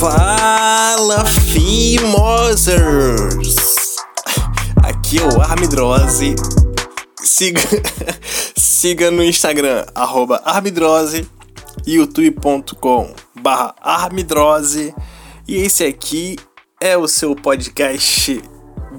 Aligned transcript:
Fala, 0.00 1.26
Fimosers! 1.26 2.78
Aqui 4.82 5.18
é 5.18 5.22
o 5.22 5.42
Armidrose. 5.42 6.34
Siga, 7.22 7.60
siga 8.56 9.10
no 9.10 9.22
Instagram, 9.22 9.84
arroba 9.94 10.40
Armidrose, 10.42 11.28
youtube.com 11.86 13.12
barra 13.42 13.74
Armidrose. 13.78 14.94
E 15.46 15.56
esse 15.56 15.84
aqui 15.84 16.38
é 16.80 16.96
o 16.96 17.06
seu 17.06 17.36
podcast 17.36 18.42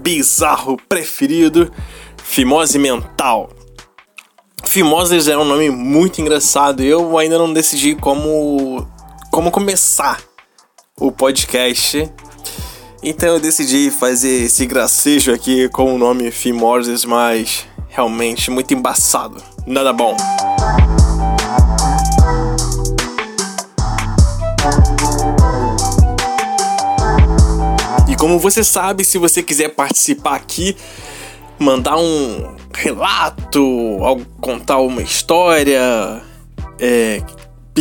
bizarro 0.03 0.77
preferido, 0.87 1.71
Fimose 2.23 2.77
Mental. 2.77 3.49
Fimoses 4.65 5.27
é 5.27 5.35
um 5.35 5.45
nome 5.45 5.71
muito 5.71 6.21
engraçado. 6.21 6.83
Eu 6.83 7.17
ainda 7.17 7.39
não 7.39 7.51
decidi 7.51 7.95
como 7.95 8.87
como 9.31 9.49
começar 9.49 10.19
o 11.01 11.11
podcast. 11.11 12.07
Então 13.01 13.29
eu 13.29 13.39
decidi 13.39 13.89
fazer 13.89 14.43
esse 14.43 14.67
gracejo 14.67 15.33
aqui 15.33 15.67
com 15.69 15.95
o 15.95 15.97
nome 15.97 16.29
Fimoses, 16.29 17.03
mas 17.03 17.65
realmente 17.89 18.51
muito 18.51 18.71
embaçado. 18.75 19.43
Nada 19.65 19.91
bom. 19.91 20.15
E 28.07 28.15
como 28.15 28.37
você 28.37 28.63
sabe, 28.63 29.03
se 29.03 29.17
você 29.17 29.41
quiser 29.41 29.69
participar 29.69 30.35
aqui, 30.35 30.77
mandar 31.57 31.97
um 31.97 32.55
relato, 32.75 33.97
contar 34.39 34.77
uma 34.77 35.01
história, 35.01 36.21
é, 36.79 37.23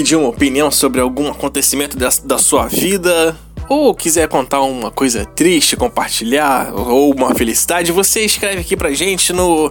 pedir 0.00 0.16
uma 0.16 0.28
opinião 0.28 0.70
sobre 0.70 0.98
algum 0.98 1.30
acontecimento 1.30 1.94
da, 1.94 2.08
da 2.24 2.38
sua 2.38 2.66
vida, 2.66 3.36
ou 3.68 3.94
quiser 3.94 4.26
contar 4.28 4.62
uma 4.62 4.90
coisa 4.90 5.26
triste, 5.26 5.76
compartilhar, 5.76 6.72
ou 6.72 7.14
uma 7.14 7.34
felicidade, 7.34 7.92
você 7.92 8.24
escreve 8.24 8.62
aqui 8.62 8.78
pra 8.78 8.92
gente 8.92 9.30
no 9.30 9.70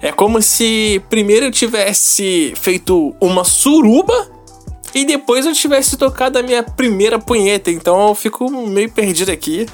É 0.00 0.10
como 0.10 0.40
se 0.40 1.00
primeiro 1.08 1.46
eu 1.46 1.50
tivesse 1.52 2.52
feito 2.56 3.14
uma 3.20 3.44
suruba 3.44 4.39
e 4.94 5.04
depois 5.04 5.46
eu 5.46 5.52
tivesse 5.52 5.96
tocado 5.96 6.38
a 6.38 6.42
minha 6.42 6.62
primeira 6.62 7.18
punheta. 7.18 7.70
Então 7.70 8.08
eu 8.08 8.14
fico 8.14 8.50
meio 8.50 8.90
perdido 8.90 9.30
aqui. 9.30 9.66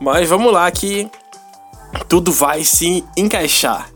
Mas 0.00 0.28
vamos 0.28 0.52
lá 0.52 0.70
que 0.70 1.10
tudo 2.08 2.32
vai 2.32 2.64
se 2.64 3.04
encaixar. 3.16 3.90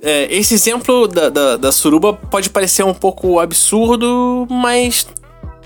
É, 0.00 0.32
esse 0.34 0.54
exemplo 0.54 1.08
da, 1.08 1.28
da, 1.28 1.56
da 1.56 1.72
suruba 1.72 2.12
pode 2.12 2.50
parecer 2.50 2.84
um 2.84 2.94
pouco 2.94 3.40
absurdo, 3.40 4.46
mas 4.50 5.06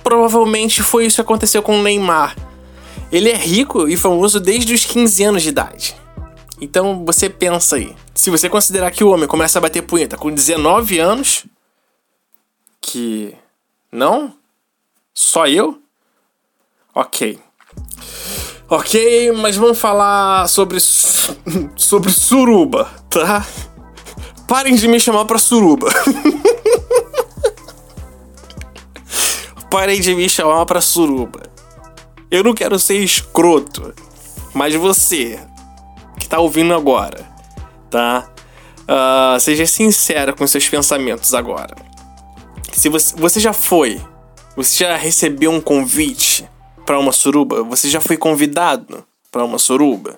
provavelmente 0.02 0.82
foi 0.82 1.06
isso 1.06 1.16
que 1.16 1.20
aconteceu 1.20 1.62
com 1.62 1.78
o 1.78 1.82
Neymar. 1.82 2.36
Ele 3.10 3.28
é 3.28 3.36
rico 3.36 3.88
e 3.88 3.96
famoso 3.96 4.38
desde 4.38 4.72
os 4.72 4.84
15 4.84 5.24
anos 5.24 5.42
de 5.42 5.48
idade. 5.48 5.96
Então 6.60 7.04
você 7.04 7.28
pensa 7.28 7.76
aí. 7.76 7.94
Se 8.14 8.30
você 8.30 8.48
considerar 8.48 8.90
que 8.90 9.02
o 9.02 9.10
homem 9.10 9.26
começa 9.26 9.58
a 9.58 9.62
bater 9.62 9.82
punheta 9.82 10.16
com 10.16 10.30
19 10.30 10.98
anos, 10.98 11.44
que. 12.80 13.34
Não? 13.92 14.34
Só 15.12 15.46
eu? 15.46 15.82
Ok. 16.94 17.38
Ok, 18.68 19.32
mas 19.32 19.56
vamos 19.56 19.78
falar 19.78 20.48
sobre. 20.48 20.78
sobre 21.76 22.12
suruba, 22.12 22.88
tá? 23.08 23.44
Parem 24.46 24.76
de 24.76 24.86
me 24.86 25.00
chamar 25.00 25.24
pra 25.24 25.38
suruba. 25.38 25.88
Parem 29.68 30.00
de 30.00 30.14
me 30.14 30.28
chamar 30.28 30.66
pra 30.66 30.80
suruba. 30.80 31.42
Eu 32.30 32.44
não 32.44 32.54
quero 32.54 32.78
ser 32.78 32.98
escroto, 32.98 33.92
mas 34.54 34.74
você, 34.74 35.40
tá 36.28 36.38
ouvindo 36.38 36.72
agora, 36.74 37.28
tá? 37.90 38.28
Uh, 38.82 39.38
seja 39.40 39.66
sincero 39.66 40.36
com 40.36 40.46
seus 40.46 40.68
pensamentos 40.68 41.34
agora. 41.34 41.89
Se 42.80 42.88
você, 42.88 43.14
você 43.14 43.38
já 43.38 43.52
foi, 43.52 44.00
você 44.56 44.84
já 44.84 44.96
recebeu 44.96 45.50
um 45.50 45.60
convite 45.60 46.48
para 46.86 46.98
uma 46.98 47.12
suruba? 47.12 47.62
Você 47.64 47.90
já 47.90 48.00
foi 48.00 48.16
convidado 48.16 49.04
para 49.30 49.44
uma 49.44 49.58
suruba? 49.58 50.16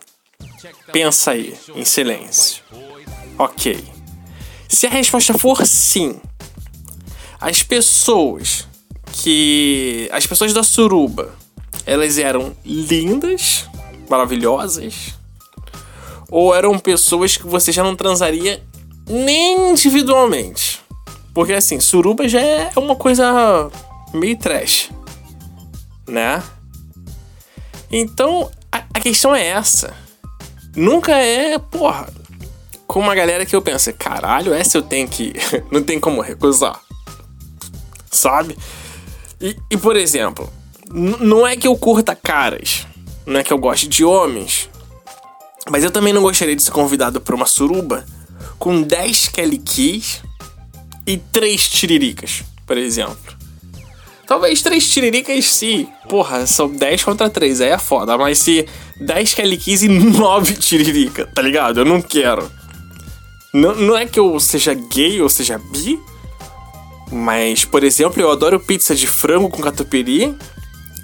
Pensa 0.93 1.33
aí, 1.33 1.59
em 1.75 1.85
silêncio. 1.85 2.63
Ok. 3.37 3.85
Se 4.69 4.87
a 4.87 4.91
resposta 4.91 5.37
for 5.37 5.67
sim, 5.67 6.21
as 7.41 7.65
pessoas 7.65 8.69
que. 9.11 10.09
As 10.13 10.25
pessoas 10.25 10.53
da 10.53 10.63
suruba, 10.63 11.35
elas 11.85 12.17
eram 12.17 12.57
lindas, 12.65 13.69
maravilhosas, 14.09 15.15
ou 16.31 16.55
eram 16.55 16.79
pessoas 16.79 17.37
que 17.37 17.45
você 17.45 17.73
já 17.73 17.83
não 17.83 17.97
transaria 17.97 18.63
nem 19.05 19.73
individualmente. 19.73 20.82
Porque 21.35 21.53
assim, 21.53 21.81
suruba 21.81 22.29
já 22.29 22.41
é 22.41 22.71
uma 22.77 22.95
coisa 22.95 23.71
meio 24.13 24.37
trash, 24.37 24.91
né? 26.07 26.43
Então, 27.91 28.51
a, 28.71 28.85
a 28.95 29.01
questão 29.01 29.35
é 29.35 29.47
essa. 29.47 29.95
Nunca 30.75 31.13
é, 31.13 31.59
porra, 31.59 32.09
com 32.87 33.01
uma 33.01 33.15
galera 33.15 33.47
que 33.47 33.57
eu 33.57 33.63
penso, 33.63 33.93
caralho, 33.95 34.53
essa 34.53 34.77
eu 34.77 34.83
tenho 34.83 35.09
que. 35.09 35.33
não 35.71 35.83
tem 35.83 35.99
como 35.99 36.21
recusar. 36.21 36.81
Sabe? 38.11 38.57
E, 39.41 39.57
e 39.71 39.77
por 39.77 39.97
exemplo, 39.97 40.53
não 40.93 41.47
é 41.47 41.57
que 41.57 41.67
eu 41.67 41.77
curta 41.77 42.15
caras, 42.15 42.87
não 43.25 43.41
é 43.41 43.43
que 43.43 43.53
eu 43.53 43.59
goste 43.59 43.89
de 43.89 44.05
homens, 44.05 44.69
mas 45.71 45.85
eu 45.85 45.91
também 45.91 46.13
não 46.13 46.23
gostaria 46.23 46.55
de 46.55 46.63
ser 46.63 46.71
convidado 46.71 47.21
para 47.21 47.35
uma 47.35 47.47
suruba 47.47 48.05
com 48.59 48.83
10 48.83 49.29
Kelly 49.29 49.59
Keys 49.59 50.23
e 51.07 51.17
3 51.17 51.69
tiriricas, 51.69 52.43
por 52.67 52.77
exemplo. 52.77 53.37
Talvez 54.27 54.63
3 54.63 54.89
tiriricas 54.89 55.45
se, 55.47 55.89
porra, 56.09 56.47
são 56.47 56.69
10 56.69 57.05
contra 57.05 57.29
3, 57.29 57.61
aí 57.61 57.71
é 57.71 57.79
foda, 57.79 58.17
mas 58.17 58.39
se 58.39 58.67
10 59.01 59.35
Kelly 59.35 59.57
Keys 59.57 59.83
e 59.83 59.89
9 59.89 60.55
tiririca, 60.55 61.27
tá 61.27 61.43
ligado? 61.43 61.81
Eu 61.81 61.85
não 61.85 62.01
quero. 62.01 62.51
Não, 63.53 63.75
não 63.75 63.97
é 63.97 64.07
que 64.07 64.19
eu 64.19 64.39
seja 64.41 64.73
gay 64.73 65.21
ou 65.21 65.29
seja 65.29 65.59
bi, 65.59 65.99
mas, 67.13 67.67
por 67.67 67.85
exemplo, 67.85 68.23
eu 68.23 68.31
adoro 68.31 68.59
pizza 68.59 68.95
de 68.95 69.07
frango 69.07 69.51
com 69.51 69.61
catupiry, 69.61 70.35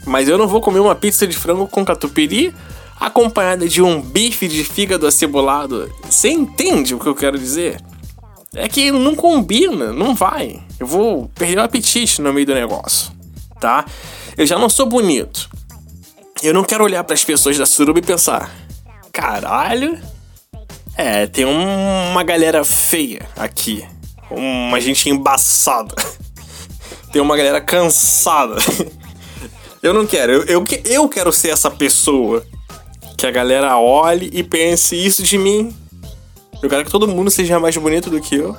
mas 0.07 0.27
eu 0.27 0.39
não 0.39 0.49
vou 0.49 0.63
comer 0.63 0.81
uma 0.81 0.95
pizza 0.95 1.27
de 1.27 1.37
frango 1.37 1.69
com 1.69 1.85
catupiry 1.85 2.55
acompanhada 2.99 3.69
de 3.69 3.83
um 3.83 4.01
bife 4.01 4.49
de 4.49 4.65
fígado 4.65 5.07
acebolado. 5.07 5.93
Você 6.09 6.31
entende 6.31 6.95
o 6.95 6.99
que 6.99 7.07
eu 7.07 7.15
quero 7.15 7.39
dizer? 7.39 7.81
É 8.55 8.69
que 8.69 8.91
não 8.91 9.15
combina, 9.15 9.93
não 9.93 10.15
vai. 10.15 10.63
Eu 10.81 10.87
vou 10.87 11.29
perder 11.35 11.59
o 11.59 11.63
apetite 11.63 12.23
no 12.23 12.33
meio 12.33 12.47
do 12.47 12.55
negócio, 12.55 13.13
tá? 13.61 13.85
Eu 14.37 14.47
já 14.47 14.59
não 14.59 14.69
sou 14.69 14.87
bonito. 14.87 15.51
Eu 16.43 16.55
não 16.55 16.65
quero 16.65 16.85
olhar 16.85 17.03
para 17.05 17.15
as 17.15 17.25
pessoas 17.25 17.59
da 17.59 17.67
suruba 17.67 17.99
e 17.99 18.03
pensar: 18.03 18.55
caralho, 19.13 19.99
é, 20.97 21.27
tem 21.27 21.45
uma 21.45 22.23
galera 22.23 22.65
feia 22.65 23.29
aqui. 23.37 23.85
Uma 24.31 24.81
gente 24.81 25.11
embaçada. 25.11 25.95
tem 27.13 27.21
uma 27.21 27.37
galera 27.37 27.61
cansada. 27.61 28.57
eu 29.83 29.93
não 29.93 30.07
quero. 30.07 30.33
Eu, 30.33 30.45
eu, 30.45 30.65
eu 30.85 31.09
quero 31.09 31.33
ser 31.33 31.51
essa 31.51 31.71
pessoa 31.71 32.45
que 33.17 33.27
a 33.27 33.31
galera 33.31 33.77
olhe 33.77 34.31
e 34.33 34.43
pense 34.43 34.95
isso 34.95 35.23
de 35.23 35.37
mim. 35.37 35.75
Eu 36.63 36.69
quero 36.69 36.85
que 36.85 36.91
todo 36.91 37.07
mundo 37.07 37.31
seja 37.31 37.61
mais 37.61 37.77
bonito 37.77 38.11
do 38.11 38.21
que 38.21 38.35
eu. 38.35 38.57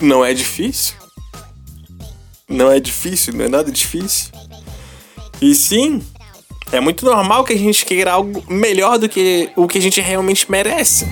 Não 0.00 0.24
é 0.24 0.34
difícil. 0.34 0.96
Não 2.48 2.70
é 2.70 2.80
difícil, 2.80 3.32
não 3.34 3.44
é 3.44 3.48
nada 3.48 3.70
difícil. 3.70 4.30
E 5.40 5.54
sim, 5.54 6.02
É 6.72 6.80
muito 6.80 7.04
normal 7.04 7.44
que 7.44 7.52
a 7.52 7.58
gente 7.58 7.84
queira 7.84 8.12
algo 8.12 8.42
melhor 8.48 8.98
do 8.98 9.06
que 9.06 9.50
o 9.54 9.68
que 9.68 9.76
a 9.76 9.80
gente 9.80 10.00
realmente 10.00 10.50
merece. 10.50 11.06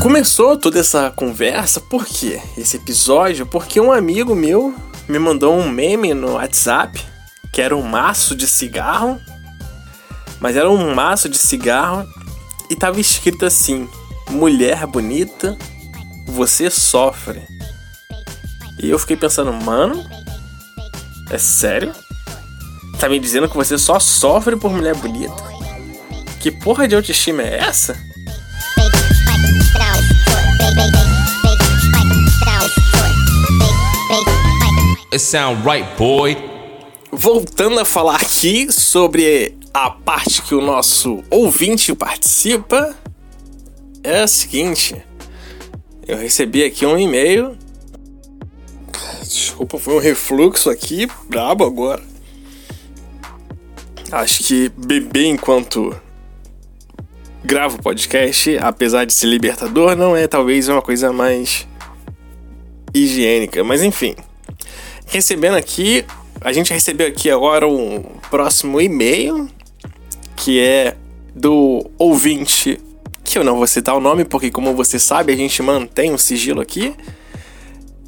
Começou 0.00 0.56
toda 0.56 0.80
essa 0.80 1.10
conversa, 1.10 1.80
por 1.80 2.06
quê? 2.06 2.40
Esse 2.56 2.78
episódio, 2.78 3.44
porque 3.46 3.78
um 3.78 3.92
amigo 3.92 4.34
meu 4.34 4.74
me 5.06 5.18
mandou 5.18 5.54
um 5.54 5.68
meme 5.68 6.14
no 6.14 6.32
WhatsApp 6.32 6.98
que 7.52 7.60
era 7.60 7.76
um 7.76 7.82
maço 7.82 8.34
de 8.34 8.46
cigarro, 8.46 9.20
mas 10.42 10.56
era 10.56 10.68
um 10.68 10.92
maço 10.92 11.28
de 11.28 11.38
cigarro 11.38 12.04
e 12.68 12.74
tava 12.74 13.00
escrito 13.00 13.46
assim: 13.46 13.88
Mulher 14.28 14.84
bonita, 14.88 15.56
você 16.26 16.68
sofre. 16.68 17.40
E 18.82 18.90
eu 18.90 18.98
fiquei 18.98 19.16
pensando, 19.16 19.52
mano, 19.52 20.04
é 21.30 21.38
sério? 21.38 21.92
Tá 22.98 23.08
me 23.08 23.20
dizendo 23.20 23.48
que 23.48 23.54
você 23.54 23.78
só 23.78 24.00
sofre 24.00 24.56
por 24.56 24.72
mulher 24.72 24.96
bonita? 24.96 25.52
Que 26.40 26.50
porra 26.50 26.88
de 26.88 26.96
autoestima 26.96 27.42
é 27.42 27.58
essa? 27.58 27.96
It 35.12 35.20
sound 35.20 35.62
right, 35.64 35.86
boy. 35.96 36.36
Voltando 37.12 37.78
a 37.78 37.84
falar 37.84 38.16
aqui 38.16 38.72
sobre 38.72 39.61
a 39.72 39.90
parte 39.90 40.42
que 40.42 40.54
o 40.54 40.60
nosso 40.60 41.24
ouvinte 41.30 41.94
participa, 41.94 42.94
é 44.02 44.20
a 44.20 44.26
seguinte. 44.26 45.02
Eu 46.06 46.18
recebi 46.18 46.62
aqui 46.64 46.84
um 46.84 46.98
e-mail. 46.98 47.56
Desculpa, 49.22 49.78
foi 49.78 49.94
um 49.94 49.98
refluxo 49.98 50.68
aqui, 50.68 51.08
brabo 51.28 51.64
agora. 51.64 52.02
Acho 54.10 54.44
que 54.44 54.68
beber 54.76 55.26
enquanto 55.26 55.98
gravo 57.42 57.80
podcast, 57.80 58.58
apesar 58.58 59.06
de 59.06 59.14
ser 59.14 59.26
libertador, 59.26 59.96
não 59.96 60.14
é 60.14 60.26
talvez 60.26 60.68
uma 60.68 60.82
coisa 60.82 61.12
mais 61.12 61.66
higiênica. 62.92 63.64
Mas 63.64 63.82
enfim, 63.82 64.14
recebendo 65.06 65.56
aqui, 65.56 66.04
a 66.40 66.52
gente 66.52 66.74
recebeu 66.74 67.06
aqui 67.06 67.30
agora 67.30 67.66
um 67.66 68.02
próximo 68.30 68.80
e-mail 68.80 69.48
que 70.42 70.58
é 70.58 70.96
do 71.32 71.88
ouvinte 71.96 72.80
que 73.22 73.38
eu 73.38 73.44
não 73.44 73.56
vou 73.56 73.68
citar 73.68 73.96
o 73.96 74.00
nome 74.00 74.24
porque 74.24 74.50
como 74.50 74.74
você 74.74 74.98
sabe 74.98 75.32
a 75.32 75.36
gente 75.36 75.62
mantém 75.62 76.12
o 76.12 76.18
sigilo 76.18 76.60
aqui 76.60 76.92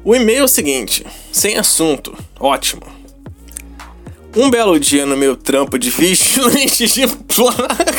o 0.03 0.15
e-mail 0.15 0.39
é 0.39 0.43
o 0.43 0.47
seguinte, 0.47 1.05
sem 1.31 1.59
assunto, 1.59 2.17
ótimo. 2.39 2.81
Um 4.35 4.49
belo 4.49 4.79
dia 4.79 5.05
no 5.05 5.15
meu 5.15 5.35
trampo 5.35 5.77
de 5.77 5.91
vigilante 5.91 6.87
de 6.89 7.05
placa. 7.05 7.90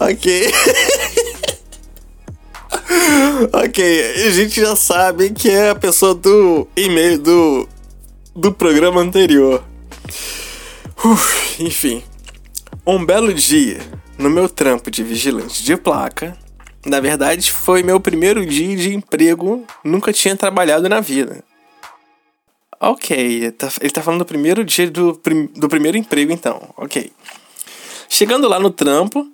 Ok. 0.00 0.52
ok, 3.52 4.12
a 4.26 4.30
gente 4.30 4.60
já 4.60 4.76
sabe 4.76 5.30
que 5.30 5.50
é 5.50 5.70
a 5.70 5.74
pessoa 5.74 6.14
do 6.14 6.68
e-mail 6.76 7.18
do, 7.18 7.68
do 8.34 8.52
programa 8.52 9.00
anterior. 9.00 9.64
Uf, 11.04 11.62
enfim. 11.62 12.02
Um 12.86 13.04
belo 13.04 13.32
dia, 13.34 13.80
no 14.18 14.30
meu 14.30 14.48
trampo 14.48 14.90
de 14.90 15.02
vigilante 15.02 15.62
de 15.62 15.76
placa, 15.76 16.36
na 16.84 17.00
verdade 17.00 17.50
foi 17.50 17.82
meu 17.82 18.00
primeiro 18.00 18.46
dia 18.46 18.76
de 18.76 18.94
emprego, 18.94 19.64
nunca 19.82 20.12
tinha 20.12 20.36
trabalhado 20.36 20.88
na 20.88 21.00
vida. 21.00 21.42
Ok, 22.78 23.16
ele 23.16 23.52
tá, 23.52 23.68
tá 23.92 24.02
falando 24.02 24.20
do 24.20 24.26
primeiro 24.26 24.64
dia 24.64 24.90
do, 24.90 25.20
do 25.54 25.68
primeiro 25.68 25.96
emprego 25.96 26.32
então, 26.32 26.72
ok. 26.76 27.10
Chegando 28.08 28.48
lá 28.48 28.60
no 28.60 28.70
trampo, 28.70 29.26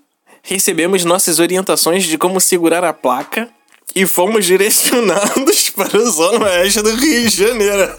recebemos 0.42 1.04
nossas 1.04 1.38
orientações 1.38 2.04
de 2.04 2.18
como 2.18 2.40
segurar 2.40 2.82
a 2.82 2.92
placa 2.92 3.48
e 3.94 4.04
fomos 4.06 4.44
direcionados 4.44 5.70
para 5.76 5.98
a 5.98 6.04
zona 6.04 6.46
oeste 6.46 6.82
do 6.82 6.94
Rio 6.94 7.28
de 7.28 7.36
Janeiro. 7.36 7.92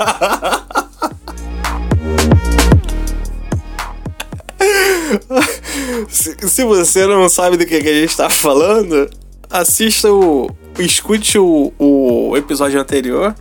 se, 6.10 6.64
você 6.66 7.06
não 7.06 7.30
sabe 7.30 7.56
do 7.58 7.66
que, 7.66 7.82
que 7.82 7.90
a 7.90 7.94
gente 7.94 8.10
está 8.10 8.30
falando, 8.30 9.10
assista 9.50 10.12
o. 10.12 10.50
Escute 10.80 11.38
o, 11.38 11.72
o 11.78 12.36
episódio 12.36 12.80
anterior. 12.80 13.36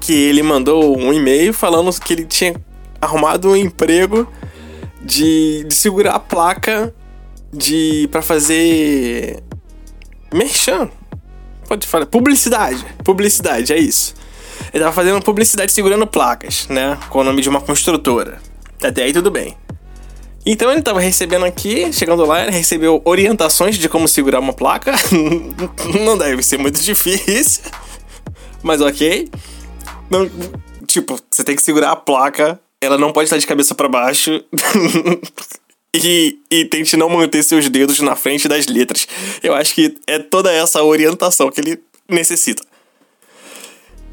Que 0.00 0.12
ele 0.12 0.42
mandou 0.42 0.98
um 0.98 1.12
e-mail 1.12 1.54
falando 1.54 1.92
que 2.00 2.14
ele 2.14 2.24
tinha 2.24 2.60
arrumado 3.00 3.50
um 3.50 3.56
emprego 3.56 4.26
de, 5.00 5.64
de 5.64 5.74
segurar 5.74 6.14
a 6.16 6.18
placa 6.18 6.92
de 7.52 8.08
para 8.10 8.22
fazer 8.22 9.42
merchan. 10.32 10.90
Pode 11.66 11.86
falar, 11.86 12.06
publicidade. 12.06 12.84
Publicidade, 13.04 13.72
é 13.72 13.78
isso. 13.78 14.14
Ele 14.72 14.82
tava 14.82 14.94
fazendo 14.94 15.20
publicidade 15.22 15.72
segurando 15.72 16.06
placas, 16.06 16.66
né? 16.68 16.98
Com 17.08 17.20
o 17.20 17.24
nome 17.24 17.42
de 17.42 17.48
uma 17.48 17.60
construtora. 17.60 18.40
Até 18.82 19.04
aí 19.04 19.12
tudo 19.12 19.30
bem. 19.30 19.56
Então 20.44 20.70
ele 20.72 20.80
tava 20.80 21.00
recebendo 21.00 21.44
aqui, 21.44 21.92
chegando 21.92 22.24
lá, 22.24 22.42
ele 22.42 22.52
recebeu 22.52 23.02
orientações 23.04 23.76
de 23.76 23.88
como 23.88 24.08
segurar 24.08 24.40
uma 24.40 24.52
placa. 24.52 24.92
Não 26.04 26.16
deve 26.16 26.42
ser 26.42 26.58
muito 26.58 26.80
difícil. 26.80 27.62
Mas 28.62 28.80
ok. 28.80 29.28
Não, 30.08 30.28
tipo, 30.86 31.18
você 31.30 31.44
tem 31.44 31.54
que 31.54 31.62
segurar 31.62 31.92
a 31.92 31.96
placa, 31.96 32.58
ela 32.80 32.98
não 32.98 33.12
pode 33.12 33.26
estar 33.26 33.38
de 33.38 33.46
cabeça 33.46 33.76
para 33.76 33.88
baixo. 33.88 34.42
e, 35.94 36.38
e 36.50 36.64
tente 36.64 36.96
não 36.96 37.08
manter 37.08 37.42
seus 37.42 37.68
dedos 37.68 38.00
na 38.00 38.14
frente 38.16 38.48
das 38.48 38.66
letras. 38.66 39.06
Eu 39.42 39.54
acho 39.54 39.74
que 39.74 39.94
é 40.06 40.18
toda 40.18 40.52
essa 40.52 40.82
orientação 40.82 41.50
que 41.50 41.60
ele 41.60 41.82
necessita. 42.08 42.64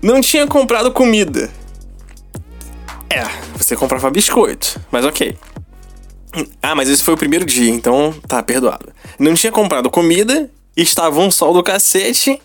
Não 0.01 0.21
tinha 0.21 0.45
comprado 0.47 0.91
comida. 0.91 1.51
É, 3.09 3.23
você 3.57 3.75
comprava 3.75 4.09
biscoito, 4.09 4.79
mas 4.91 5.05
ok. 5.05 5.35
Ah, 6.61 6.75
mas 6.75 6.89
esse 6.89 7.03
foi 7.03 7.13
o 7.13 7.17
primeiro 7.17 7.45
dia, 7.45 7.71
então 7.71 8.13
tá 8.27 8.43
perdoado. 8.43 8.93
Não 9.17 9.33
tinha 9.33 9.51
comprado 9.51 9.89
comida, 9.89 10.51
estava 10.75 11.19
um 11.19 11.31
sol 11.31 11.53
do 11.53 11.63
cacete. 11.63 12.39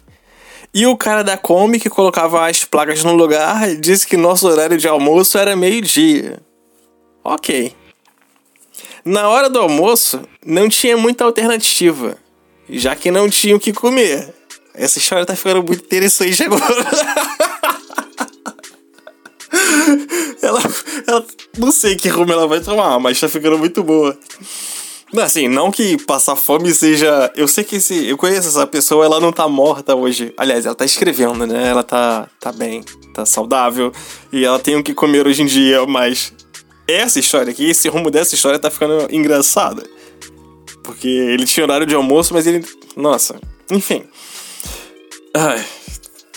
E 0.75 0.87
o 0.87 0.97
cara 0.97 1.23
da 1.23 1.37
Kombi 1.37 1.79
que 1.79 1.91
colocava 1.91 2.49
as 2.49 2.65
placas 2.65 3.05
no 3.05 3.13
lugar 3.13 3.77
disse 3.77 4.07
que 4.07 4.17
nosso 4.17 4.49
horário 4.49 4.79
de 4.79 4.89
almoço 4.89 5.37
era 5.37 5.55
meio-dia. 5.55 6.41
Ok. 7.23 7.75
Na 9.05 9.29
hora 9.29 9.51
do 9.51 9.59
almoço, 9.59 10.23
não 10.45 10.69
tinha 10.69 10.97
muita 10.97 11.25
alternativa, 11.25 12.17
já 12.69 12.95
que 12.95 13.11
não 13.11 13.29
tinha 13.29 13.57
o 13.57 13.61
que 13.61 13.73
comer. 13.73 14.33
Essa 14.75 14.99
história 14.99 15.27
tá 15.27 15.37
ficando 15.37 15.63
muito 15.63 15.85
interessante 15.85 16.43
agora. 16.45 16.63
ela, 20.41 20.61
ela. 21.07 21.27
Não 21.59 21.71
sei 21.71 21.97
que 21.97 22.09
rumo 22.09 22.33
ela 22.33 22.47
vai 22.47 22.61
tomar, 22.61 22.99
mas 22.99 23.21
tá 23.21 23.29
ficando 23.29 23.59
muito 23.59 23.83
boa. 23.83 24.17
Assim, 25.21 25.47
não 25.47 25.71
que 25.71 26.03
passar 26.05 26.37
fome 26.37 26.73
seja. 26.73 27.31
Eu 27.37 27.47
sei 27.47 27.65
que 27.65 27.77
esse. 27.77 28.09
Eu 28.09 28.17
conheço 28.17 28.49
essa 28.49 28.67
pessoa, 28.67 29.05
ela 29.05 29.21
não 29.21 29.31
tá 29.31 29.47
morta 29.47 29.95
hoje. 29.95 30.33
Aliás, 30.39 30.65
ela 30.65 30.75
tá 30.75 30.87
escrevendo, 30.87 31.47
né? 31.47 31.69
Ela 31.69 31.83
tá, 31.83 32.27
tá 32.41 32.51
bem, 32.51 32.83
tá 33.13 33.27
saudável. 33.27 33.93
E 34.33 34.43
ela 34.43 34.59
tem 34.59 34.75
o 34.77 34.83
que 34.83 34.95
comer 34.95 35.27
hoje 35.27 35.43
em 35.43 35.47
dia, 35.47 35.85
mas. 35.87 36.33
Essa 36.93 37.19
história 37.19 37.51
aqui, 37.51 37.71
esse 37.71 37.89
rumo 37.89 38.11
dessa 38.11 38.35
história 38.35 38.59
tá 38.59 38.71
ficando 38.71 39.07
engraçada. 39.15 39.83
Porque 40.83 41.09
ele 41.09 41.47
tinha 41.47 41.65
horário 41.65 41.87
de 41.87 41.95
almoço, 41.95 42.35
mas 42.35 42.47
ele. 42.47 42.67
Nossa, 42.97 43.41
enfim. 43.71 44.05
Ai, 45.35 45.65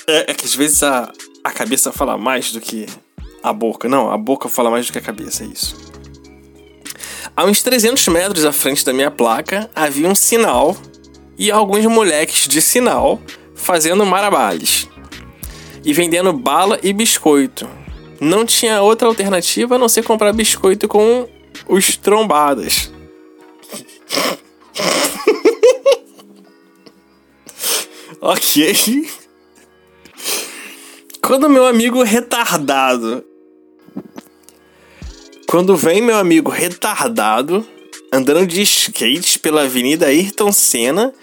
é, 0.07 0.31
é 0.31 0.33
que 0.33 0.45
às 0.45 0.55
vezes 0.55 0.81
a, 0.83 1.11
a 1.43 1.51
cabeça 1.51 1.91
fala 1.91 2.17
mais 2.17 2.51
do 2.51 2.61
que 2.61 2.85
a 3.43 3.51
boca. 3.51 3.89
Não, 3.89 4.11
a 4.11 4.17
boca 4.17 4.47
fala 4.47 4.69
mais 4.69 4.87
do 4.87 4.93
que 4.93 4.99
a 4.99 5.01
cabeça, 5.01 5.43
é 5.43 5.47
isso. 5.47 5.75
A 7.35 7.43
uns 7.43 7.61
300 7.61 8.07
metros 8.07 8.45
à 8.45 8.53
frente 8.53 8.85
da 8.85 8.93
minha 8.93 9.11
placa 9.11 9.69
havia 9.75 10.07
um 10.07 10.15
sinal 10.15 10.77
e 11.37 11.51
alguns 11.51 11.85
moleques 11.85 12.47
de 12.47 12.61
sinal 12.61 13.19
fazendo 13.53 14.05
marabales 14.05 14.87
e 15.83 15.91
vendendo 15.93 16.31
bala 16.31 16.79
e 16.81 16.93
biscoito. 16.93 17.67
Não 18.19 18.45
tinha 18.45 18.81
outra 18.81 19.07
alternativa 19.07 19.75
a 19.75 19.77
não 19.77 19.89
ser 19.89 20.03
comprar 20.03 20.33
biscoito 20.33 20.87
com 20.87 21.27
os 21.67 21.97
trombadas. 21.97 22.91
ok. 28.21 29.09
Quando 31.21 31.49
meu 31.49 31.65
amigo 31.65 32.03
retardado. 32.03 33.23
Quando 35.47 35.75
vem 35.75 36.01
meu 36.01 36.17
amigo 36.17 36.49
retardado 36.49 37.65
andando 38.11 38.47
de 38.47 38.61
skate 38.61 39.39
pela 39.39 39.63
Avenida 39.63 40.07
Ayrton 40.07 40.51
Senna 40.51 41.13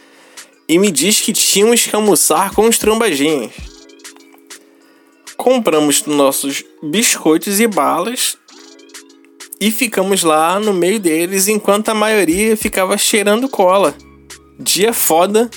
e 0.68 0.78
me 0.78 0.90
diz 0.90 1.20
que 1.20 1.32
tínhamos 1.32 1.82
que 1.82 1.94
almoçar 1.94 2.54
com 2.54 2.68
os 2.68 2.78
trombadinhos. 2.78 3.71
Compramos 5.36 6.04
nossos 6.06 6.62
biscoitos 6.82 7.60
e 7.60 7.66
balas 7.66 8.36
e 9.60 9.70
ficamos 9.70 10.22
lá 10.24 10.58
no 10.58 10.72
meio 10.72 10.98
deles 10.98 11.46
enquanto 11.46 11.88
a 11.88 11.94
maioria 11.94 12.56
ficava 12.56 12.98
cheirando 12.98 13.48
cola. 13.48 13.94
Dia 14.58 14.92
foda, 14.92 15.48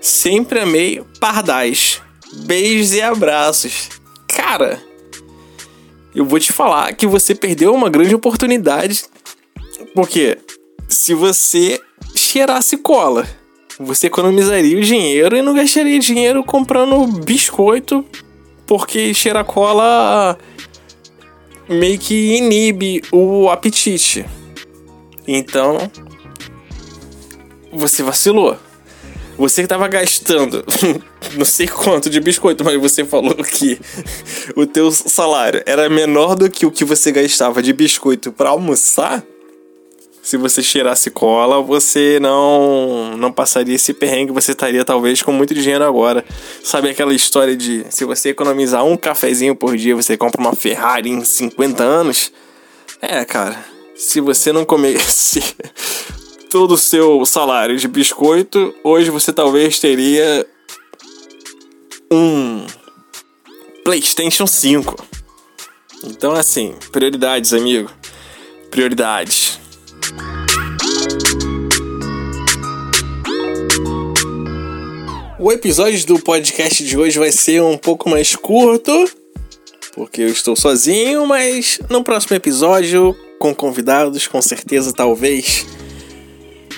sempre 0.00 0.60
amei 0.60 1.02
pardais. 1.18 2.02
Beijos 2.44 2.92
e 2.92 3.00
abraços. 3.00 3.88
Cara, 4.28 4.82
eu 6.14 6.24
vou 6.24 6.38
te 6.38 6.52
falar 6.52 6.94
que 6.94 7.06
você 7.06 7.34
perdeu 7.34 7.74
uma 7.74 7.88
grande 7.88 8.14
oportunidade. 8.14 9.04
Porque 9.94 10.38
se 10.88 11.14
você 11.14 11.80
cheirasse 12.14 12.76
cola, 12.76 13.26
você 13.78 14.06
economizaria 14.06 14.76
o 14.76 14.82
dinheiro 14.82 15.36
e 15.36 15.42
não 15.42 15.54
gastaria 15.54 15.98
dinheiro 15.98 16.44
comprando 16.44 17.06
biscoito, 17.22 18.04
porque 18.66 19.14
cheirar 19.14 19.44
cola 19.44 20.38
meio 21.68 21.98
que 21.98 22.36
inibe 22.36 23.02
o 23.12 23.48
apetite. 23.48 24.24
Então, 25.26 25.90
você 27.72 28.02
vacilou. 28.02 28.56
Você 29.38 29.62
que 29.62 29.68
tava 29.68 29.86
gastando 29.86 30.64
não 31.36 31.44
sei 31.44 31.66
quanto 31.66 32.08
de 32.08 32.20
biscoito, 32.20 32.64
mas 32.64 32.80
você 32.80 33.04
falou 33.04 33.34
que 33.34 33.78
o 34.56 34.66
teu 34.66 34.90
salário 34.90 35.62
era 35.66 35.88
menor 35.90 36.34
do 36.34 36.48
que 36.48 36.64
o 36.64 36.70
que 36.70 36.84
você 36.84 37.12
gastava 37.12 37.62
de 37.62 37.72
biscoito 37.72 38.32
para 38.32 38.50
almoçar. 38.50 39.22
Se 40.26 40.36
você 40.36 40.60
cheirasse 40.60 41.08
cola, 41.08 41.62
você 41.62 42.18
não 42.20 43.16
não 43.16 43.30
passaria 43.30 43.76
esse 43.76 43.94
perrengue, 43.94 44.32
você 44.32 44.50
estaria 44.50 44.84
talvez 44.84 45.22
com 45.22 45.30
muito 45.30 45.54
dinheiro 45.54 45.84
agora. 45.84 46.24
Sabe 46.64 46.90
aquela 46.90 47.14
história 47.14 47.56
de 47.56 47.86
se 47.90 48.04
você 48.04 48.30
economizar 48.30 48.84
um 48.84 48.96
cafezinho 48.96 49.54
por 49.54 49.76
dia, 49.76 49.94
você 49.94 50.16
compra 50.16 50.40
uma 50.40 50.52
Ferrari 50.52 51.10
em 51.10 51.24
50 51.24 51.80
anos? 51.80 52.32
É, 53.00 53.24
cara, 53.24 53.56
se 53.94 54.20
você 54.20 54.50
não 54.50 54.64
comesse 54.64 55.40
todo 56.50 56.74
o 56.74 56.78
seu 56.78 57.24
salário 57.24 57.78
de 57.78 57.86
biscoito, 57.86 58.74
hoje 58.82 59.10
você 59.10 59.32
talvez 59.32 59.78
teria 59.78 60.44
um 62.10 62.66
PlayStation 63.84 64.48
5. 64.48 64.96
Então, 66.02 66.32
assim, 66.32 66.74
prioridades, 66.90 67.52
amigo. 67.52 67.88
Prioridades. 68.72 69.64
O 75.38 75.52
episódio 75.52 76.04
do 76.06 76.18
podcast 76.18 76.82
de 76.82 76.98
hoje 76.98 77.18
vai 77.18 77.30
ser 77.30 77.62
um 77.62 77.78
pouco 77.78 78.08
mais 78.08 78.34
curto, 78.34 79.08
porque 79.94 80.22
eu 80.22 80.28
estou 80.28 80.56
sozinho, 80.56 81.24
mas 81.24 81.78
no 81.88 82.02
próximo 82.02 82.36
episódio, 82.36 83.16
com 83.38 83.54
convidados, 83.54 84.26
com 84.26 84.42
certeza, 84.42 84.92
talvez. 84.92 85.64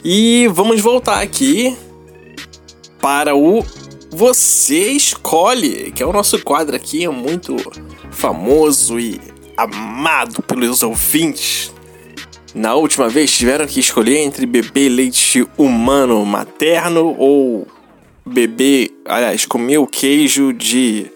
E 0.04 0.46
vamos 0.52 0.80
voltar 0.80 1.22
aqui 1.22 1.76
para 3.00 3.34
o 3.34 3.64
Você 4.10 4.92
Escolhe, 4.92 5.90
que 5.92 6.02
é 6.02 6.06
o 6.06 6.12
nosso 6.12 6.38
quadro 6.44 6.76
aqui, 6.76 7.08
muito 7.08 7.56
famoso 8.10 8.98
e 9.00 9.20
amado 9.56 10.42
pelos 10.42 10.82
ouvintes. 10.82 11.72
Na 12.54 12.74
última 12.74 13.08
vez 13.08 13.30
tiveram 13.30 13.66
que 13.66 13.78
escolher 13.78 14.18
entre 14.18 14.46
beber 14.46 14.88
leite 14.88 15.46
humano 15.56 16.24
materno 16.24 17.14
ou 17.18 17.66
beber, 18.24 18.90
aliás, 19.04 19.44
comer 19.44 19.78
o 19.78 19.86
queijo 19.86 20.52
de 20.52 21.10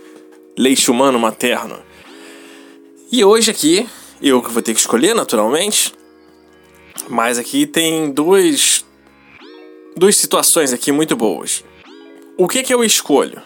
leite 0.56 0.90
humano 0.90 1.18
materno. 1.18 1.78
E 3.10 3.24
hoje 3.24 3.50
aqui, 3.50 3.88
eu 4.20 4.42
que 4.42 4.50
vou 4.50 4.62
ter 4.62 4.74
que 4.74 4.80
escolher 4.80 5.14
naturalmente, 5.14 5.94
mas 7.08 7.38
aqui 7.38 7.66
tem 7.66 8.10
duas 8.10 8.84
duas 9.96 10.16
situações 10.16 10.72
aqui 10.72 10.92
muito 10.92 11.16
boas. 11.16 11.64
O 12.36 12.48
que 12.48 12.62
que 12.62 12.72
eu 12.72 12.84
escolho? 12.84 13.42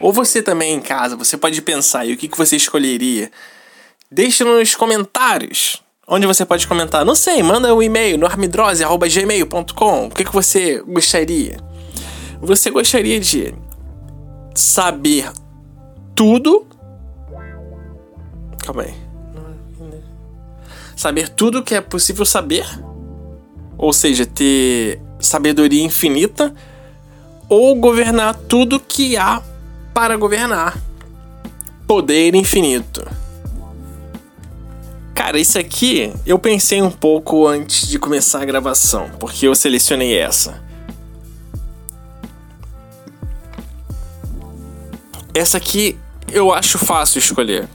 Ou 0.00 0.12
você 0.12 0.42
também 0.42 0.74
em 0.74 0.80
casa, 0.80 1.16
você 1.16 1.36
pode 1.36 1.60
pensar 1.62 2.06
e 2.06 2.12
o 2.12 2.16
que 2.16 2.28
que 2.28 2.38
você 2.38 2.56
escolheria? 2.56 3.30
Deixe 4.10 4.44
nos 4.44 4.74
comentários. 4.74 5.82
Onde 6.10 6.26
você 6.26 6.46
pode 6.46 6.66
comentar? 6.66 7.04
Não 7.04 7.14
sei, 7.14 7.42
manda 7.42 7.74
um 7.74 7.82
e-mail 7.82 8.16
no 8.16 8.24
armidrose.gmail.com. 8.24 10.06
O 10.06 10.10
que, 10.10 10.24
que 10.24 10.32
você 10.32 10.82
gostaria? 10.88 11.58
Você 12.40 12.70
gostaria 12.70 13.20
de 13.20 13.54
saber 14.54 15.30
tudo? 16.14 16.66
Calma 18.64 18.84
aí. 18.84 18.94
Saber 20.96 21.28
tudo 21.28 21.62
que 21.62 21.74
é 21.74 21.80
possível 21.82 22.24
saber? 22.24 22.66
Ou 23.76 23.92
seja, 23.92 24.24
ter 24.24 25.02
sabedoria 25.20 25.84
infinita? 25.84 26.54
Ou 27.50 27.74
governar 27.74 28.34
tudo 28.34 28.80
que 28.80 29.18
há 29.18 29.42
para 29.92 30.16
governar? 30.16 30.74
Poder 31.86 32.34
infinito. 32.34 33.06
Cara, 35.18 35.36
isso 35.36 35.58
aqui 35.58 36.12
eu 36.24 36.38
pensei 36.38 36.80
um 36.80 36.92
pouco 36.92 37.44
antes 37.44 37.88
de 37.88 37.98
começar 37.98 38.40
a 38.40 38.44
gravação, 38.44 39.10
porque 39.18 39.48
eu 39.48 39.54
selecionei 39.56 40.16
essa. 40.16 40.62
Essa 45.34 45.56
aqui 45.56 45.98
eu 46.30 46.54
acho 46.54 46.78
fácil 46.78 47.18
escolher. 47.18 47.68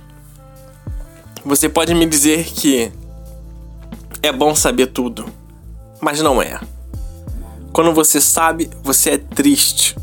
Você 1.44 1.68
pode 1.68 1.94
me 1.94 2.06
dizer 2.06 2.46
que 2.46 2.90
é 4.22 4.32
bom 4.32 4.56
saber 4.56 4.88
tudo, 4.88 5.26
mas 6.00 6.22
não 6.22 6.42
é. 6.42 6.62
Quando 7.74 7.92
você 7.94 8.22
sabe, 8.22 8.70
você 8.82 9.10
é 9.10 9.18
triste. 9.18 9.98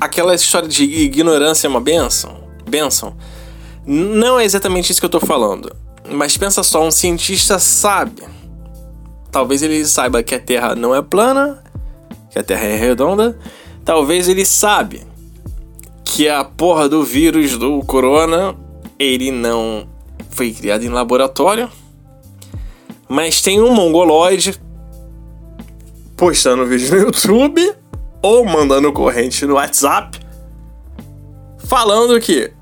Aquela 0.00 0.34
história 0.34 0.68
de 0.68 0.82
ignorância 0.82 1.68
é 1.68 1.70
uma 1.70 1.80
benção? 1.80 2.48
Benção? 2.68 3.16
Não 3.86 4.40
é 4.40 4.44
exatamente 4.44 4.90
isso 4.90 5.00
que 5.00 5.06
eu 5.06 5.10
tô 5.10 5.20
falando. 5.20 5.83
Mas 6.10 6.36
pensa 6.36 6.62
só, 6.62 6.84
um 6.84 6.90
cientista 6.90 7.58
sabe. 7.58 8.22
Talvez 9.30 9.62
ele 9.62 9.84
saiba 9.84 10.22
que 10.22 10.34
a 10.34 10.40
Terra 10.40 10.74
não 10.74 10.94
é 10.94 11.02
plana, 11.02 11.62
que 12.30 12.38
a 12.38 12.42
Terra 12.42 12.64
é 12.64 12.76
redonda. 12.76 13.38
Talvez 13.84 14.28
ele 14.28 14.44
sabe 14.44 15.02
que 16.04 16.28
a 16.28 16.44
porra 16.44 16.88
do 16.88 17.02
vírus 17.02 17.58
do 17.58 17.80
corona 17.80 18.54
ele 18.98 19.30
não 19.30 19.88
foi 20.30 20.52
criado 20.52 20.84
em 20.84 20.88
laboratório. 20.88 21.70
Mas 23.08 23.42
tem 23.42 23.60
um 23.60 23.74
mongoloide 23.74 24.58
postando 26.16 26.66
vídeo 26.66 26.90
no 26.94 27.02
YouTube 27.06 27.74
ou 28.22 28.44
mandando 28.44 28.92
corrente 28.92 29.44
no 29.44 29.54
WhatsApp 29.54 30.24
falando 31.64 32.20
que 32.20 32.52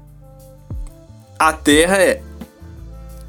a 1.38 1.52
Terra 1.52 1.96
é 1.96 2.22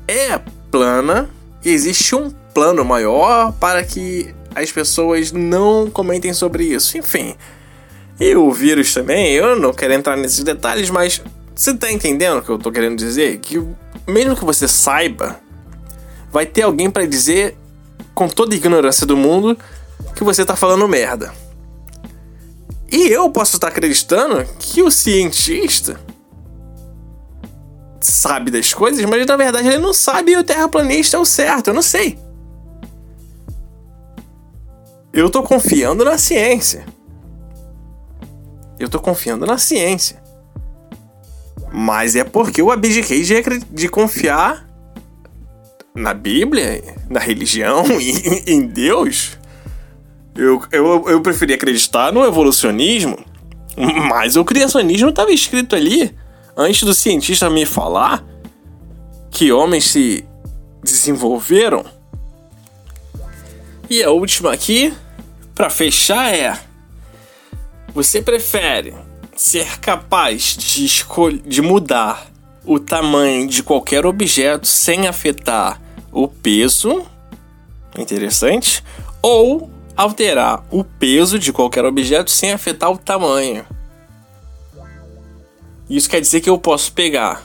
é 0.08 0.40
plana 0.72 1.30
e 1.64 1.70
existe 1.70 2.16
um 2.16 2.30
plano 2.54 2.84
maior 2.84 3.52
para 3.54 3.84
que 3.84 4.34
as 4.56 4.72
pessoas 4.72 5.32
não 5.32 5.90
comentem 5.90 6.34
sobre 6.34 6.66
isso. 6.66 6.98
Enfim, 6.98 7.36
e 8.20 8.36
o 8.36 8.52
vírus 8.52 8.94
também, 8.94 9.34
eu 9.34 9.60
não 9.60 9.74
quero 9.74 9.94
entrar 9.94 10.16
nesses 10.16 10.44
detalhes, 10.44 10.90
mas 10.90 11.22
você 11.56 11.74
tá 11.74 11.92
entendendo 11.92 12.40
o 12.40 12.42
que 12.42 12.50
eu 12.50 12.60
tô 12.60 12.72
querendo 12.72 12.98
dizer? 12.98 13.38
Que 13.40 13.62
mesmo 14.08 14.36
que 14.36 14.46
você 14.46 14.68
saiba, 14.68 15.40
vai 16.32 16.46
ter 16.46 16.64
alguém 16.64 16.90
para 16.90 17.06
dizer, 17.06 17.58
com 18.14 18.28
toda 18.28 18.54
a 18.54 18.58
ignorância 18.58 19.06
do 19.06 19.18
mundo, 19.18 19.58
que 20.16 20.24
você 20.24 20.46
tá 20.46 20.56
falando 20.56 20.88
merda. 20.88 21.34
E 22.92 23.08
eu 23.08 23.30
posso 23.30 23.56
estar 23.56 23.70
acreditando 23.70 24.46
que 24.60 24.84
o 24.84 24.92
cientista 24.92 26.00
sabe 28.08 28.52
das 28.52 28.74
coisas, 28.74 29.04
mas 29.06 29.26
na 29.26 29.36
verdade 29.38 29.68
ele 29.68 29.78
não 29.78 29.94
sabe 29.94 30.32
e 30.32 30.38
o 30.38 30.44
terraplanista 30.44 31.18
é 31.18 31.20
o 31.20 31.26
certo, 31.26 31.70
eu 31.70 31.74
não 31.74 31.82
sei. 31.82 32.18
Eu 35.14 35.30
tô 35.30 35.44
confiando 35.44 36.04
na 36.04 36.18
ciência. 36.18 36.86
Eu 38.80 38.90
tô 38.90 39.00
confiando 39.00 39.46
na 39.46 39.58
ciência. 39.58 40.22
Mas 41.72 42.16
é 42.16 42.24
porque 42.24 42.62
eu 42.62 42.72
abdiquei 42.72 43.22
de, 43.24 43.36
de 43.72 43.88
confiar 43.88 44.68
na 45.96 46.14
Bíblia, 46.14 46.84
na 47.10 47.20
religião 47.20 47.84
e 48.02 48.52
em 48.52 48.66
Deus. 48.66 49.38
Eu, 50.36 50.64
eu, 50.72 51.10
eu 51.10 51.22
preferi 51.22 51.54
acreditar 51.54 52.12
no 52.12 52.26
evolucionismo, 52.26 53.18
mas 54.10 54.36
o 54.36 54.44
criacionismo 54.44 55.10
estava 55.10 55.32
escrito 55.32 55.76
ali 55.76 56.16
Antes 56.56 56.84
do 56.84 56.94
cientista 56.94 57.50
me 57.50 57.66
falar 57.66 58.24
que 59.32 59.52
homens 59.52 59.86
se 59.86 60.24
desenvolveram. 60.84 61.84
E 63.90 64.04
a 64.04 64.12
última 64.12 64.54
aqui, 64.54 64.94
para 65.56 65.70
fechar, 65.70 66.34
é: 66.34 66.60
você 67.94 68.22
prefere 68.22 68.94
ser 69.36 69.80
capaz 69.80 70.56
de, 70.56 70.88
de 71.46 71.62
mudar 71.62 72.28
o 72.66 72.80
tamanho 72.80 73.48
de 73.48 73.64
qualquer 73.64 74.06
objeto 74.06 74.68
sem 74.68 75.08
afetar 75.08 75.82
o 76.12 76.28
peso? 76.28 77.06
Interessante. 77.98 78.84
Ou 79.22 79.70
alterar 79.96 80.66
o 80.72 80.84
peso 80.84 81.38
de 81.38 81.52
qualquer 81.52 81.86
objeto 81.86 82.30
sem 82.30 82.52
afetar 82.52 82.92
o 82.92 82.98
tamanho. 82.98 83.66
Isso 85.90 86.10
quer 86.10 86.22
dizer 86.22 86.42
que 86.42 86.50
eu 86.50 86.58
posso 86.58 86.94
pegar 86.94 87.44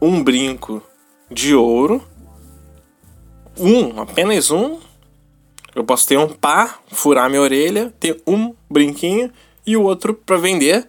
um 0.00 0.22
brinco 0.22 0.82
de 1.30 1.54
ouro, 1.54 2.02
um, 3.58 4.00
apenas 4.00 4.50
um. 4.50 4.78
Eu 5.74 5.84
posso 5.84 6.06
ter 6.06 6.18
um 6.18 6.28
par, 6.28 6.82
furar 6.88 7.28
minha 7.28 7.40
orelha, 7.40 7.92
ter 7.98 8.20
um 8.26 8.54
brinquinho 8.70 9.32
e 9.66 9.76
o 9.76 9.82
outro 9.82 10.14
para 10.14 10.36
vender. 10.36 10.86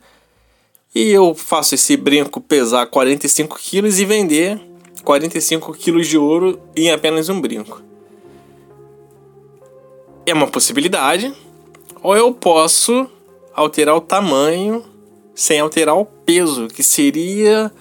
E 0.94 1.10
eu 1.10 1.34
faço 1.34 1.74
esse 1.74 1.98
brinco 1.98 2.40
pesar 2.40 2.86
45 2.86 3.58
quilos 3.58 4.00
e 4.00 4.06
vender 4.06 4.62
45 5.04 5.74
quilos 5.74 6.08
de 6.08 6.18
ouro 6.18 6.62
em 6.76 6.92
apenas 6.92 7.30
um 7.30 7.42
brinco. 7.42 7.82
É 10.26 10.34
uma 10.34 10.48
possibilidade. 10.48 11.34
Ou 12.02 12.16
eu 12.16 12.34
posso 12.34 13.10
alterar 13.54 13.96
o 13.96 14.02
tamanho 14.02 14.93
sem 15.36 15.60
alterar 15.60 15.96
o 15.96 16.06
peso, 16.06 16.68
que 16.68 16.84
seria. 16.84 17.72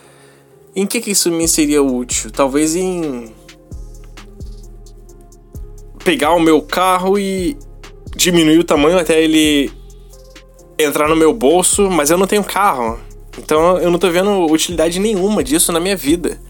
Em 0.75 0.87
que, 0.87 1.01
que 1.01 1.11
isso 1.11 1.31
me 1.31 1.47
seria 1.47 1.83
útil? 1.83 2.31
Talvez 2.31 2.75
em. 2.75 3.33
Pegar 6.05 6.33
o 6.33 6.41
meu 6.41 6.61
carro 6.63 7.19
e 7.19 7.57
diminuir 8.17 8.59
o 8.59 8.65
tamanho 8.65 8.99
até 8.99 9.23
ele 9.23 9.71
entrar 10.79 11.09
no 11.09 11.17
meu 11.17 11.33
bolso, 11.33 11.91
mas 11.91 12.11
eu 12.11 12.19
não 12.19 12.27
tenho 12.27 12.43
carro. 12.43 12.99
Então 13.39 13.79
eu 13.79 13.91
não 13.91 13.99
tô 13.99 14.11
vendo 14.11 14.47
utilidade 14.51 14.99
nenhuma 14.99 15.45
disso 15.45 15.73
na 15.73 15.81
minha 15.81 15.97
vida. 15.97 16.41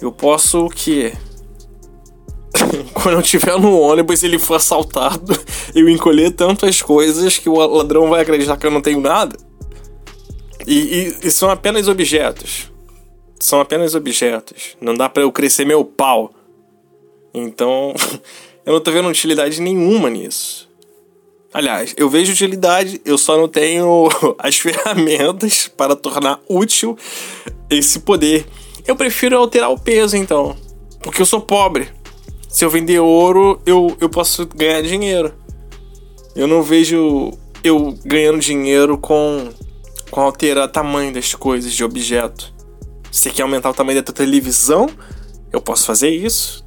Eu 0.00 0.10
posso 0.10 0.66
o 0.66 0.70
quê? 0.70 1.12
Quando 2.94 3.14
eu 3.14 3.20
estiver 3.20 3.58
no 3.58 3.78
ônibus 3.78 4.22
e 4.22 4.26
ele 4.26 4.38
for 4.38 4.54
assaltado, 4.54 5.38
eu 5.74 5.88
encolher 5.88 6.32
tantas 6.32 6.82
coisas 6.82 7.38
que 7.38 7.48
o 7.48 7.54
ladrão 7.54 8.08
vai 8.08 8.22
acreditar 8.22 8.56
que 8.56 8.66
eu 8.66 8.70
não 8.70 8.80
tenho 8.80 9.00
nada. 9.00 9.36
E, 10.70 10.74
e, 11.22 11.26
e 11.26 11.30
são 11.32 11.50
apenas 11.50 11.88
objetos. 11.88 12.70
São 13.40 13.60
apenas 13.60 13.96
objetos. 13.96 14.76
Não 14.80 14.94
dá 14.94 15.08
para 15.08 15.24
eu 15.24 15.32
crescer 15.32 15.64
meu 15.64 15.84
pau. 15.84 16.32
Então, 17.34 17.92
eu 18.64 18.74
não 18.74 18.80
tô 18.80 18.92
vendo 18.92 19.08
utilidade 19.08 19.60
nenhuma 19.60 20.08
nisso. 20.08 20.70
Aliás, 21.52 21.92
eu 21.96 22.08
vejo 22.08 22.32
utilidade, 22.32 23.00
eu 23.04 23.18
só 23.18 23.36
não 23.36 23.48
tenho 23.48 24.08
as 24.38 24.58
ferramentas 24.58 25.66
para 25.66 25.96
tornar 25.96 26.38
útil 26.48 26.96
esse 27.68 27.98
poder. 27.98 28.46
Eu 28.86 28.94
prefiro 28.94 29.36
alterar 29.36 29.72
o 29.72 29.80
peso, 29.80 30.16
então. 30.16 30.56
Porque 31.02 31.20
eu 31.20 31.26
sou 31.26 31.40
pobre. 31.40 31.88
Se 32.48 32.64
eu 32.64 32.70
vender 32.70 33.00
ouro, 33.00 33.60
eu, 33.66 33.96
eu 34.00 34.08
posso 34.08 34.46
ganhar 34.46 34.82
dinheiro. 34.82 35.34
Eu 36.36 36.46
não 36.46 36.62
vejo 36.62 37.32
eu 37.64 37.98
ganhando 38.04 38.38
dinheiro 38.38 38.96
com 38.96 39.52
com 40.10 40.20
alterar 40.20 40.64
o 40.64 40.68
tamanho 40.68 41.12
das 41.12 41.34
coisas, 41.34 41.72
de 41.72 41.84
objeto. 41.84 42.52
Você 43.10 43.30
quer 43.30 43.42
aumentar 43.42 43.70
o 43.70 43.74
tamanho 43.74 43.98
da 43.98 44.04
tua 44.04 44.14
televisão? 44.14 44.88
Eu 45.52 45.60
posso 45.60 45.84
fazer 45.86 46.10
isso. 46.10 46.64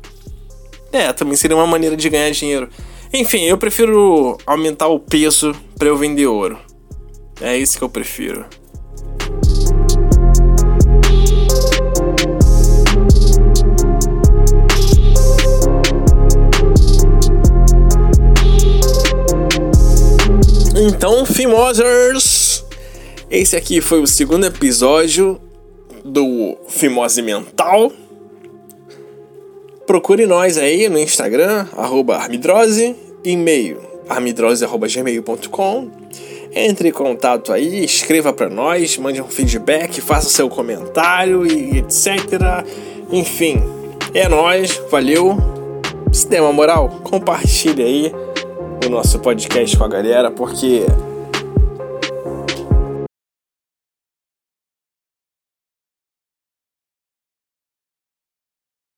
É, 0.91 1.11
também 1.13 1.35
seria 1.35 1.55
uma 1.55 1.67
maneira 1.67 1.95
de 1.95 2.09
ganhar 2.09 2.29
dinheiro. 2.31 2.69
Enfim, 3.13 3.43
eu 3.43 3.57
prefiro 3.57 4.37
aumentar 4.45 4.87
o 4.87 4.99
peso 4.99 5.55
para 5.77 5.87
eu 5.87 5.97
vender 5.97 6.27
ouro. 6.27 6.57
É 7.41 7.57
isso 7.57 7.77
que 7.77 7.83
eu 7.83 7.89
prefiro. 7.89 8.45
Então, 20.75 21.25
Fimosers, 21.25 22.62
esse 23.33 23.55
aqui 23.55 23.81
foi 23.81 23.99
o 23.99 24.05
segundo 24.05 24.45
episódio 24.45 25.41
do 26.05 26.55
Fimose 26.67 27.19
Mental. 27.19 27.91
Procure 29.87 30.27
nós 30.27 30.55
aí 30.55 30.87
no 30.87 30.99
Instagram, 30.99 31.65
arroba 31.75 32.15
armidrose, 32.15 32.95
e-mail 33.23 33.81
armidrose.gmail.com 34.07 35.89
Entre 36.53 36.89
em 36.89 36.91
contato 36.91 37.51
aí, 37.51 37.83
escreva 37.83 38.31
para 38.31 38.51
nós, 38.51 38.99
mande 38.99 39.19
um 39.19 39.27
feedback, 39.27 39.99
faça 39.99 40.29
seu 40.29 40.47
comentário 40.47 41.43
e 41.43 41.79
etc. 41.79 42.63
Enfim, 43.11 43.63
é 44.13 44.29
nós, 44.29 44.79
valeu. 44.91 45.35
Se 46.11 46.27
der 46.27 46.39
uma 46.39 46.53
moral, 46.53 47.01
compartilhe 47.03 47.81
aí 47.81 48.11
o 48.85 48.89
nosso 48.89 49.17
podcast 49.17 49.75
com 49.75 49.85
a 49.85 49.89
galera, 49.89 50.29
porque 50.29 50.85